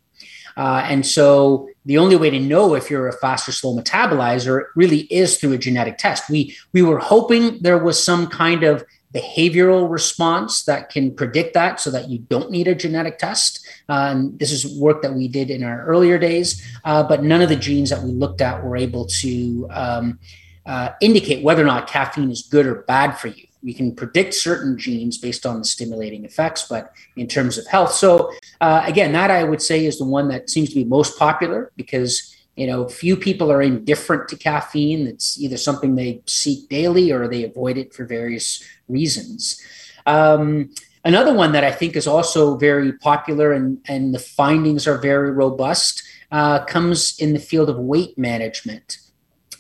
[0.57, 4.65] Uh, and so the only way to know if you're a fast or slow metabolizer
[4.75, 6.29] really is through a genetic test.
[6.29, 11.79] We we were hoping there was some kind of behavioral response that can predict that
[11.79, 13.65] so that you don't need a genetic test.
[13.87, 17.41] Uh, and this is work that we did in our earlier days, uh, but none
[17.41, 20.19] of the genes that we looked at were able to um,
[20.65, 23.45] uh, indicate whether or not caffeine is good or bad for you.
[23.61, 27.91] We can predict certain genes based on the stimulating effects, but in terms of health.
[27.91, 31.17] So, uh, again, that I would say is the one that seems to be most
[31.17, 35.07] popular because you know few people are indifferent to caffeine.
[35.07, 39.61] It's either something they seek daily or they avoid it for various reasons.
[40.05, 40.71] Um,
[41.05, 45.31] another one that I think is also very popular and, and the findings are very
[45.31, 48.97] robust uh, comes in the field of weight management.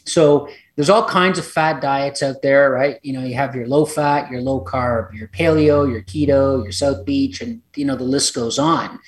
[0.05, 2.99] So there's all kinds of fat diets out there, right?
[3.03, 6.71] You know, you have your low fat, your low carb, your paleo, your keto, your
[6.71, 8.99] South Beach, and you know the list goes on.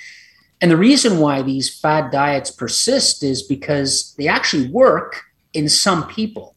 [0.61, 6.07] And the reason why these fad diets persist is because they actually work in some
[6.07, 6.55] people.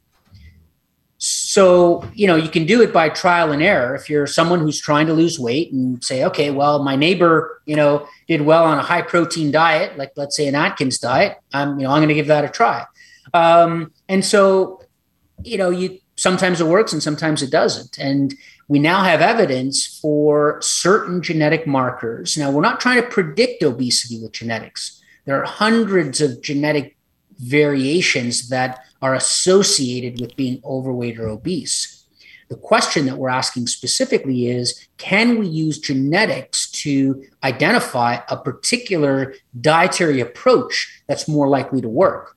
[1.17, 3.95] So, you know, you can do it by trial and error.
[3.95, 7.77] If you're someone who's trying to lose weight and say, okay, well, my neighbor, you
[7.77, 11.79] know, did well on a high protein diet, like let's say an Atkins diet, I'm,
[11.79, 12.85] you know, I'm going to give that a try.
[13.33, 14.85] Um, and so
[15.43, 17.99] you know, you sometimes it works and sometimes it doesn't.
[17.99, 18.35] And
[18.69, 22.37] we now have evidence for certain genetic markers.
[22.37, 25.03] Now, we're not trying to predict obesity with genetics.
[25.25, 26.97] There are hundreds of genetic
[27.39, 32.07] variations that are associated with being overweight or obese.
[32.49, 39.35] The question that we're asking specifically is can we use genetics to identify a particular
[39.61, 42.37] dietary approach that's more likely to work?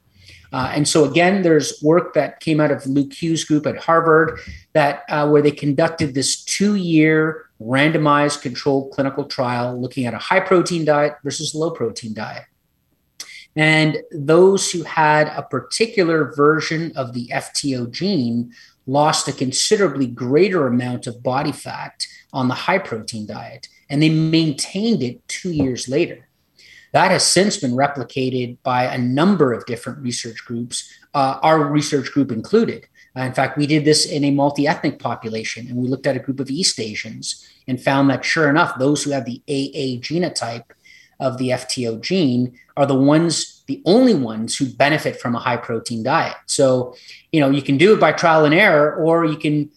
[0.53, 4.39] Uh, and so again, there's work that came out of Lu Qi's group at Harvard
[4.73, 10.39] that uh, where they conducted this two-year randomized controlled clinical trial looking at a high
[10.39, 12.43] protein diet versus low protein diet.
[13.55, 18.53] And those who had a particular version of the FTO gene
[18.85, 24.09] lost a considerably greater amount of body fat on the high protein diet, and they
[24.09, 26.26] maintained it two years later.
[26.93, 32.11] That has since been replicated by a number of different research groups, uh, our research
[32.11, 32.87] group included.
[33.15, 36.15] Uh, in fact, we did this in a multi ethnic population, and we looked at
[36.15, 39.99] a group of East Asians and found that sure enough, those who have the AA
[39.99, 40.65] genotype
[41.19, 45.57] of the FTO gene are the ones, the only ones who benefit from a high
[45.57, 46.37] protein diet.
[46.45, 46.95] So,
[47.31, 49.71] you know, you can do it by trial and error, or you can,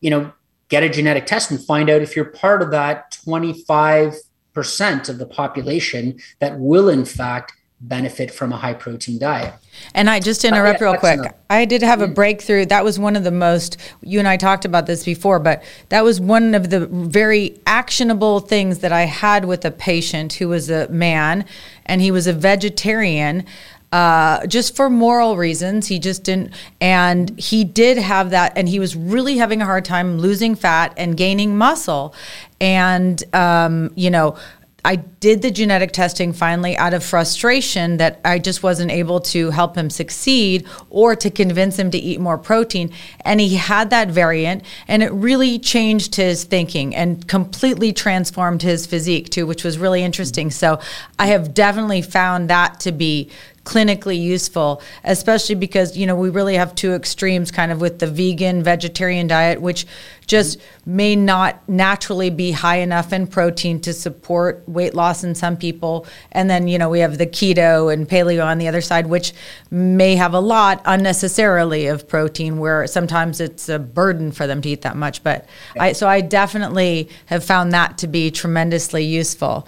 [0.00, 0.32] you know,
[0.68, 4.14] get a genetic test and find out if you're part of that 25
[4.58, 9.54] percent of the population that will in fact benefit from a high protein diet.
[9.94, 11.20] And I just interrupt real quick.
[11.48, 12.14] I did have a mm.
[12.16, 12.66] breakthrough.
[12.66, 16.02] That was one of the most, you and I talked about this before, but that
[16.02, 20.68] was one of the very actionable things that I had with a patient who was
[20.68, 21.44] a man
[21.86, 23.46] and he was a vegetarian
[23.92, 25.86] uh, just for moral reasons.
[25.86, 29.84] He just didn't, and he did have that, and he was really having a hard
[29.84, 32.14] time losing fat and gaining muscle.
[32.60, 34.36] And, um, you know,
[34.84, 39.50] I did the genetic testing finally out of frustration that I just wasn't able to
[39.50, 42.92] help him succeed or to convince him to eat more protein.
[43.22, 48.86] And he had that variant, and it really changed his thinking and completely transformed his
[48.86, 50.50] physique too, which was really interesting.
[50.50, 50.78] So
[51.18, 53.30] I have definitely found that to be
[53.64, 58.06] clinically useful, especially because, you know, we really have two extremes kind of with the
[58.06, 59.86] vegan, vegetarian diet, which
[60.26, 65.56] just may not naturally be high enough in protein to support weight loss in some
[65.56, 66.06] people.
[66.32, 69.32] And then, you know, we have the keto and paleo on the other side, which
[69.70, 74.68] may have a lot unnecessarily of protein, where sometimes it's a burden for them to
[74.68, 75.22] eat that much.
[75.22, 75.46] But
[75.78, 79.66] I, so I definitely have found that to be tremendously useful.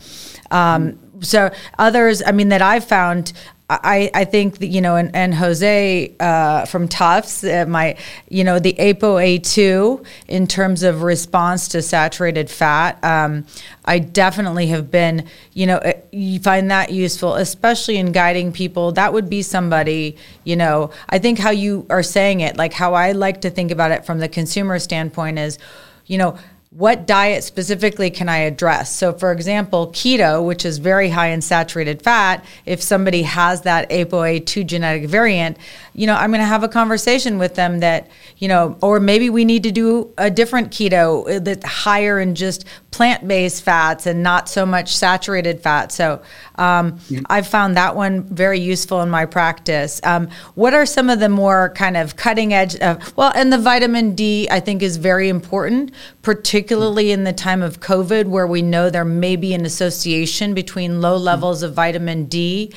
[0.51, 3.33] Um, so others, I mean, that I've found,
[3.71, 7.97] I, I think that, you know, and, and Jose uh, from Tufts, uh, my,
[8.29, 13.47] you know, the ApoA2 in terms of response to saturated fat, um,
[13.85, 18.91] I definitely have been, you know, uh, you find that useful, especially in guiding people.
[18.91, 22.95] That would be somebody, you know, I think how you are saying it, like how
[22.95, 25.61] I like to think about it from the consumer standpoint is,
[26.07, 26.37] you know,
[26.73, 28.95] what diet specifically can I address?
[28.95, 33.91] So, for example, keto, which is very high in saturated fat, if somebody has that
[33.91, 35.59] ApoA2 genetic variant,
[35.95, 38.09] you know, I'm going to have a conversation with them that,
[38.39, 42.37] you know, or maybe we need to do a different keto uh, that's higher in
[42.37, 45.91] just plant based fats and not so much saturated fat.
[45.91, 46.23] So,
[46.61, 47.21] um, yeah.
[47.31, 50.01] I've found that one very useful in my practice.
[50.05, 52.77] Um, what are some of the more kind of cutting edge?
[52.77, 55.93] Of, well, and the vitamin D, I think, is very important,
[56.23, 61.01] particularly in the time of COVID, where we know there may be an association between
[61.01, 62.73] low levels of vitamin D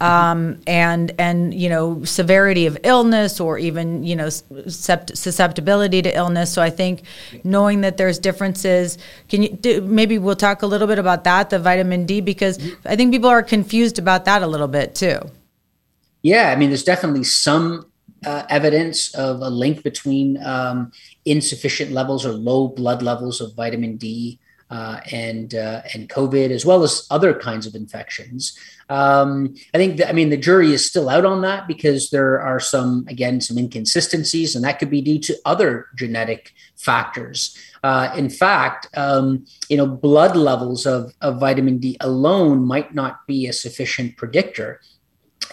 [0.00, 6.52] um, and and you know severity of illness or even you know susceptibility to illness.
[6.52, 7.02] So I think
[7.44, 11.50] knowing that there's differences, can you do, maybe we'll talk a little bit about that,
[11.50, 15.18] the vitamin D, because I think people are confused about that a little bit too.
[16.22, 17.86] Yeah, I mean, there's definitely some
[18.24, 20.92] uh, evidence of a link between um,
[21.24, 24.38] insufficient levels or low blood levels of vitamin D
[24.70, 28.58] uh, and uh, and COVID, as well as other kinds of infections.
[28.88, 32.40] Um, I think that, I mean the jury is still out on that because there
[32.40, 37.56] are some again some inconsistencies, and that could be due to other genetic factors.
[37.82, 43.26] Uh, in fact, um, you know, blood levels of, of vitamin D alone might not
[43.26, 44.80] be a sufficient predictor.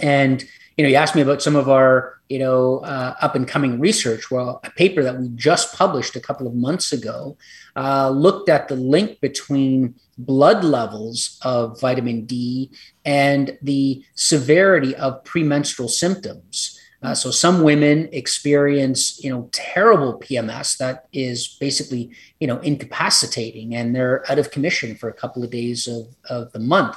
[0.01, 0.43] And
[0.77, 3.79] you know, you asked me about some of our, you know, uh, up and coming
[3.79, 4.31] research.
[4.31, 7.37] Well, a paper that we just published a couple of months ago
[7.75, 12.71] uh, looked at the link between blood levels of vitamin D
[13.03, 16.79] and the severity of premenstrual symptoms.
[17.01, 23.75] Uh, so some women experience, you know, terrible PMS that is basically, you know, incapacitating,
[23.75, 26.95] and they're out of commission for a couple of days of, of the month.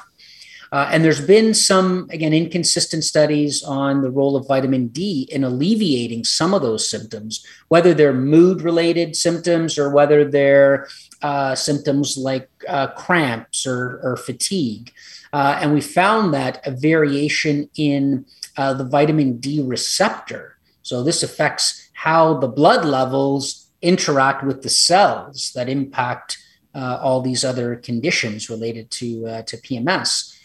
[0.73, 5.45] Uh, and there's been some, again, inconsistent studies on the role of vitamin D in
[5.45, 10.89] alleviating some of those symptoms, whether they're mood related symptoms or whether they're
[11.23, 14.93] uh, symptoms like uh, cramps or, or fatigue.
[15.33, 18.25] Uh, and we found that a variation in
[18.57, 20.57] uh, the vitamin D receptor.
[20.83, 26.39] So this affects how the blood levels interact with the cells that impact
[26.75, 30.36] uh, all these other conditions related to, to PMS.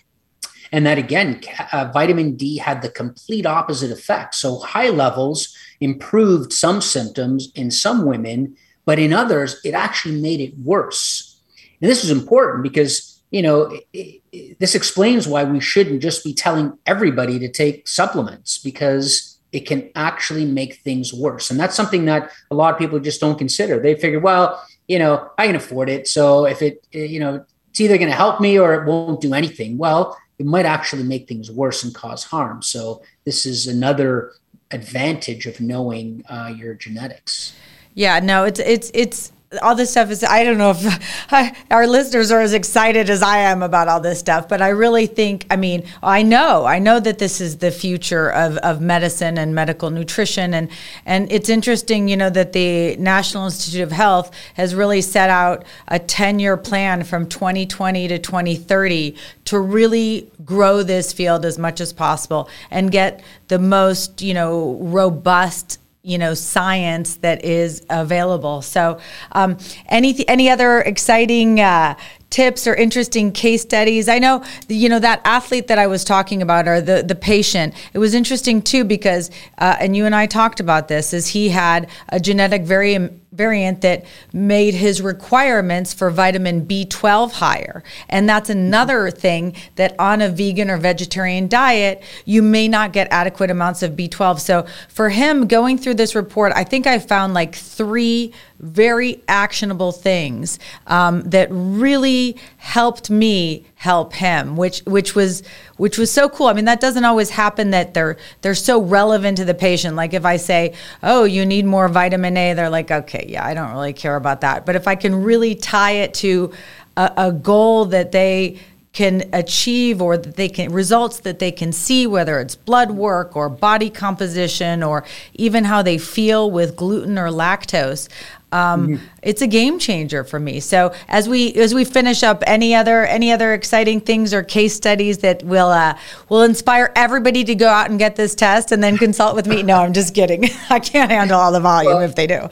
[0.72, 1.42] And that again,
[1.74, 4.36] uh, vitamin D had the complete opposite effect.
[4.36, 8.56] So high levels improved some symptoms in some women,
[8.86, 11.42] but in others, it actually made it worse.
[11.82, 16.24] And this is important because, you know, it, it, this explains why we shouldn't just
[16.24, 21.52] be telling everybody to take supplements because it can actually make things worse.
[21.52, 23.80] And that's something that a lot of people just don't consider.
[23.80, 26.08] They figure, well, you know, I can afford it.
[26.08, 29.34] So if it, you know, it's either going to help me or it won't do
[29.34, 29.78] anything.
[29.78, 32.64] Well, it might actually make things worse and cause harm.
[32.64, 34.34] So this is another
[34.72, 37.54] advantage of knowing uh, your genetics.
[37.94, 39.32] Yeah, no, it's it's it's
[39.62, 43.38] all this stuff is i don't know if our listeners are as excited as i
[43.38, 47.00] am about all this stuff but i really think i mean i know i know
[47.00, 50.54] that this is the future of, of medicine and medical nutrition.
[50.54, 50.70] And
[51.06, 55.64] and it's interesting you know that the national institute of health has really set out
[55.88, 61.82] a 10 year plan from 2020 to 2030 to really grow this field as much
[61.82, 68.62] as possible and get the most you know robust you know science that is available.
[68.62, 69.00] So
[69.32, 71.96] um, any any other exciting uh,
[72.30, 74.10] tips or interesting case studies?
[74.10, 77.74] I know you know that athlete that i was talking about or the the patient
[77.94, 81.50] it was interesting too because uh, and you and i talked about this is he
[81.50, 84.04] had a genetic variant variant that
[84.34, 87.82] made his requirements for vitamin B12 higher.
[88.10, 93.08] And that's another thing that on a vegan or vegetarian diet, you may not get
[93.10, 94.40] adequate amounts of B12.
[94.40, 99.92] So for him going through this report, I think I found like three very actionable
[99.92, 105.44] things um, that really helped me help him, which which was
[105.78, 106.48] which was so cool.
[106.48, 109.96] I mean, that doesn't always happen that they're they're so relevant to the patient.
[109.96, 113.54] Like if I say, "Oh, you need more vitamin A," they're like, "Okay, yeah, I
[113.54, 116.54] don't really care about that." But if I can really tie it to
[116.96, 118.60] a, a goal that they
[118.94, 123.36] can achieve or that they can results that they can see whether it's blood work
[123.38, 128.10] or body composition or even how they feel with gluten or lactose
[128.52, 129.06] um, mm-hmm.
[129.22, 133.06] it's a game changer for me so as we as we finish up any other
[133.06, 135.98] any other exciting things or case studies that will uh,
[136.30, 139.64] will inspire everybody to go out and get this test and then consult with me
[139.64, 142.50] no i'm just kidding i can't handle all the volume well, if they do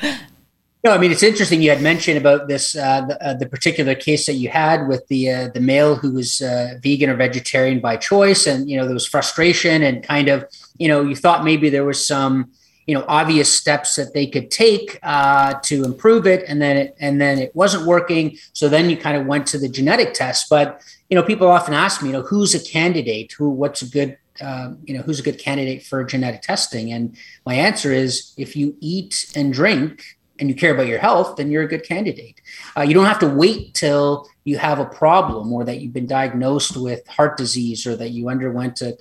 [0.81, 1.61] no, I mean it's interesting.
[1.61, 5.05] You had mentioned about this uh, the, uh, the, particular case that you had with
[5.09, 8.85] the uh, the male who was uh, vegan or vegetarian by choice, and you know
[8.85, 10.45] there was frustration and kind of
[10.77, 12.51] you know you thought maybe there was some
[12.89, 16.95] you know obvious steps that they could take uh, to improve it, and then it
[16.99, 18.35] and then it wasn't working.
[18.53, 20.49] So then you kind of went to the genetic test.
[20.49, 23.31] But you know, people often ask me, you know, who's a candidate?
[23.33, 26.91] Who what's a good um, you know who's a good candidate for genetic testing?
[26.91, 27.15] And
[27.45, 31.51] my answer is if you eat and drink and you care about your health, then
[31.51, 32.41] you're a good candidate.
[32.75, 36.07] Uh, you don't have to wait till you have a problem or that you've been
[36.07, 38.97] diagnosed with heart disease or that you underwent a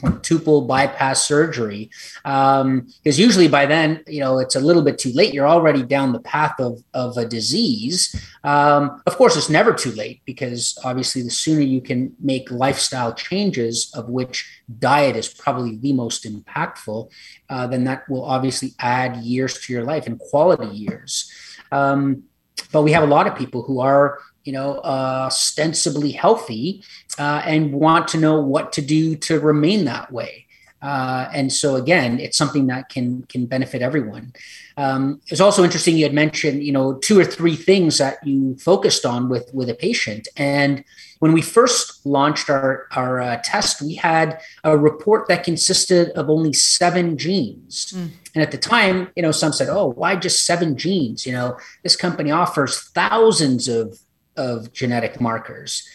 [0.00, 1.90] quadruple bypass surgery
[2.22, 5.32] because um, usually by then you know it's a little bit too late.
[5.34, 8.14] You're already down the path of, of a disease.
[8.44, 13.14] Um, of course it's never too late because obviously the sooner you can make lifestyle
[13.14, 17.10] changes of which diet is probably the most impactful
[17.48, 21.30] uh, then that will obviously add years to your life and quality years.
[21.72, 22.24] Um,
[22.72, 26.82] but we have a lot of people who are you know, uh, ostensibly healthy
[27.18, 30.46] uh, and want to know what to do to remain that way.
[30.82, 34.32] Uh, and so again, it's something that can can benefit everyone.
[34.76, 38.56] Um, it's also interesting you had mentioned, you know, two or three things that you
[38.58, 40.28] focused on with with a patient.
[40.36, 40.84] And
[41.18, 46.28] when we first launched our our uh, test, we had a report that consisted of
[46.28, 47.92] only seven genes.
[47.96, 48.10] Mm.
[48.34, 51.56] And at the time, you know, some said, "Oh, why just seven genes?" You know,
[51.82, 53.98] this company offers thousands of
[54.36, 55.88] of genetic markers.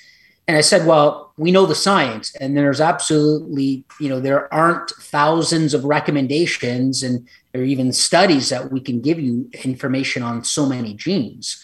[0.48, 4.90] And I said, well, we know the science, and there's absolutely, you know, there aren't
[5.00, 10.66] thousands of recommendations and or even studies that we can give you information on so
[10.66, 11.64] many genes.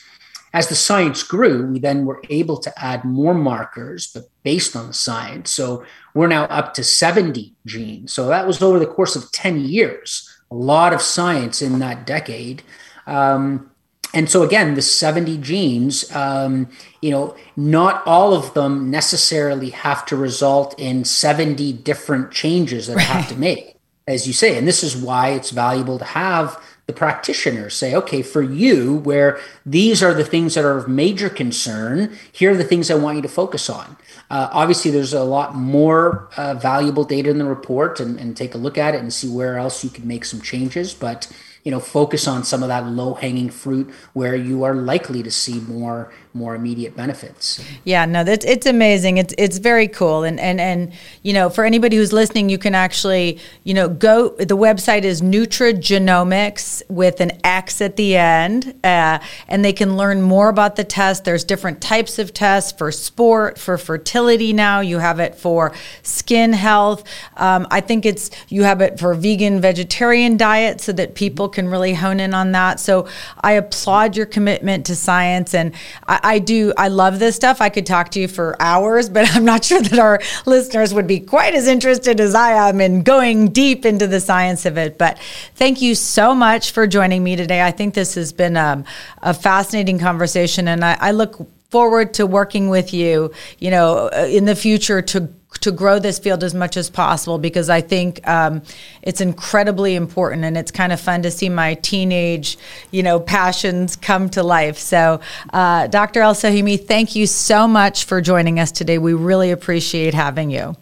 [0.54, 4.88] As the science grew, we then were able to add more markers, but based on
[4.88, 5.52] the science.
[5.52, 8.14] So we're now up to 70 genes.
[8.14, 12.06] So that was over the course of 10 years, a lot of science in that
[12.06, 12.64] decade.
[13.06, 13.70] Um,
[14.14, 16.70] and so again the 70 genes um,
[17.02, 22.98] you know not all of them necessarily have to result in 70 different changes that
[22.98, 23.10] right.
[23.10, 23.76] I have to make
[24.08, 28.22] as you say and this is why it's valuable to have the practitioner say okay
[28.22, 32.64] for you where these are the things that are of major concern here are the
[32.64, 33.98] things i want you to focus on
[34.30, 38.56] uh, obviously there's a lot more uh, valuable data in the report and, and take
[38.56, 41.30] a look at it and see where else you can make some changes but
[41.68, 45.30] you know focus on some of that low hanging fruit where you are likely to
[45.30, 47.62] see more more immediate benefits.
[47.84, 49.18] Yeah, no, that's it's amazing.
[49.18, 50.94] It's it's very cool, and and and
[51.24, 54.30] you know, for anybody who's listening, you can actually you know go.
[54.30, 60.22] The website is Nutrigenomix with an X at the end, uh, and they can learn
[60.22, 61.26] more about the test.
[61.26, 64.54] There's different types of tests for sport, for fertility.
[64.54, 67.04] Now you have it for skin health.
[67.36, 71.68] Um, I think it's you have it for vegan, vegetarian diet, so that people can
[71.68, 72.80] really hone in on that.
[72.80, 73.08] So
[73.42, 75.74] I applaud your commitment to science, and
[76.08, 77.62] I, I do, I love this stuff.
[77.62, 81.08] I could talk to you for hours, but I'm not sure that our listeners would
[81.08, 85.00] be quite as interested as I am in going deep into the science of it.
[85.00, 85.18] But
[85.56, 87.64] thank you so much for joining me today.
[87.64, 88.86] I think this has been um,
[89.24, 94.28] a fascinating conversation, and I, I look forward to working with you, you know, uh,
[94.30, 95.28] in the future to
[95.68, 98.62] to grow this field as much as possible because I think um,
[99.02, 102.58] it's incredibly important and it's kind of fun to see my teenage,
[102.92, 104.78] you know, passions come to life.
[104.78, 105.20] So,
[105.52, 106.22] uh, Dr.
[106.22, 108.98] El-Sohemy, thank you so much for joining us today.
[108.98, 110.78] We really appreciate having you.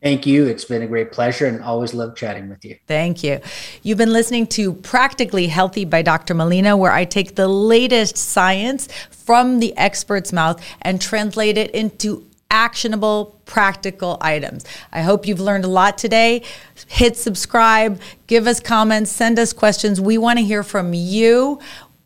[0.00, 0.46] Thank you.
[0.46, 2.76] It's been a great pleasure and always love chatting with you.
[2.86, 3.40] Thank you.
[3.82, 6.34] You've been listening to Practically Healthy by Dr.
[6.34, 12.26] Molina, where I take the latest science from the expert's mouth and translate it into
[12.52, 14.64] actionable, practical items.
[14.92, 16.42] I hope you've learned a lot today.
[16.86, 20.00] Hit subscribe, give us comments, send us questions.
[20.00, 21.58] We want to hear from you.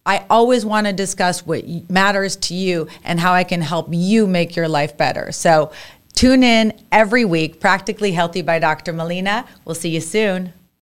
[0.06, 4.28] I always want to discuss what matters to you and how I can help you
[4.28, 5.32] make your life better.
[5.32, 5.72] So
[6.14, 8.92] tune in every week, Practically Healthy by Dr.
[8.92, 9.44] Molina.
[9.64, 10.52] We'll see you soon.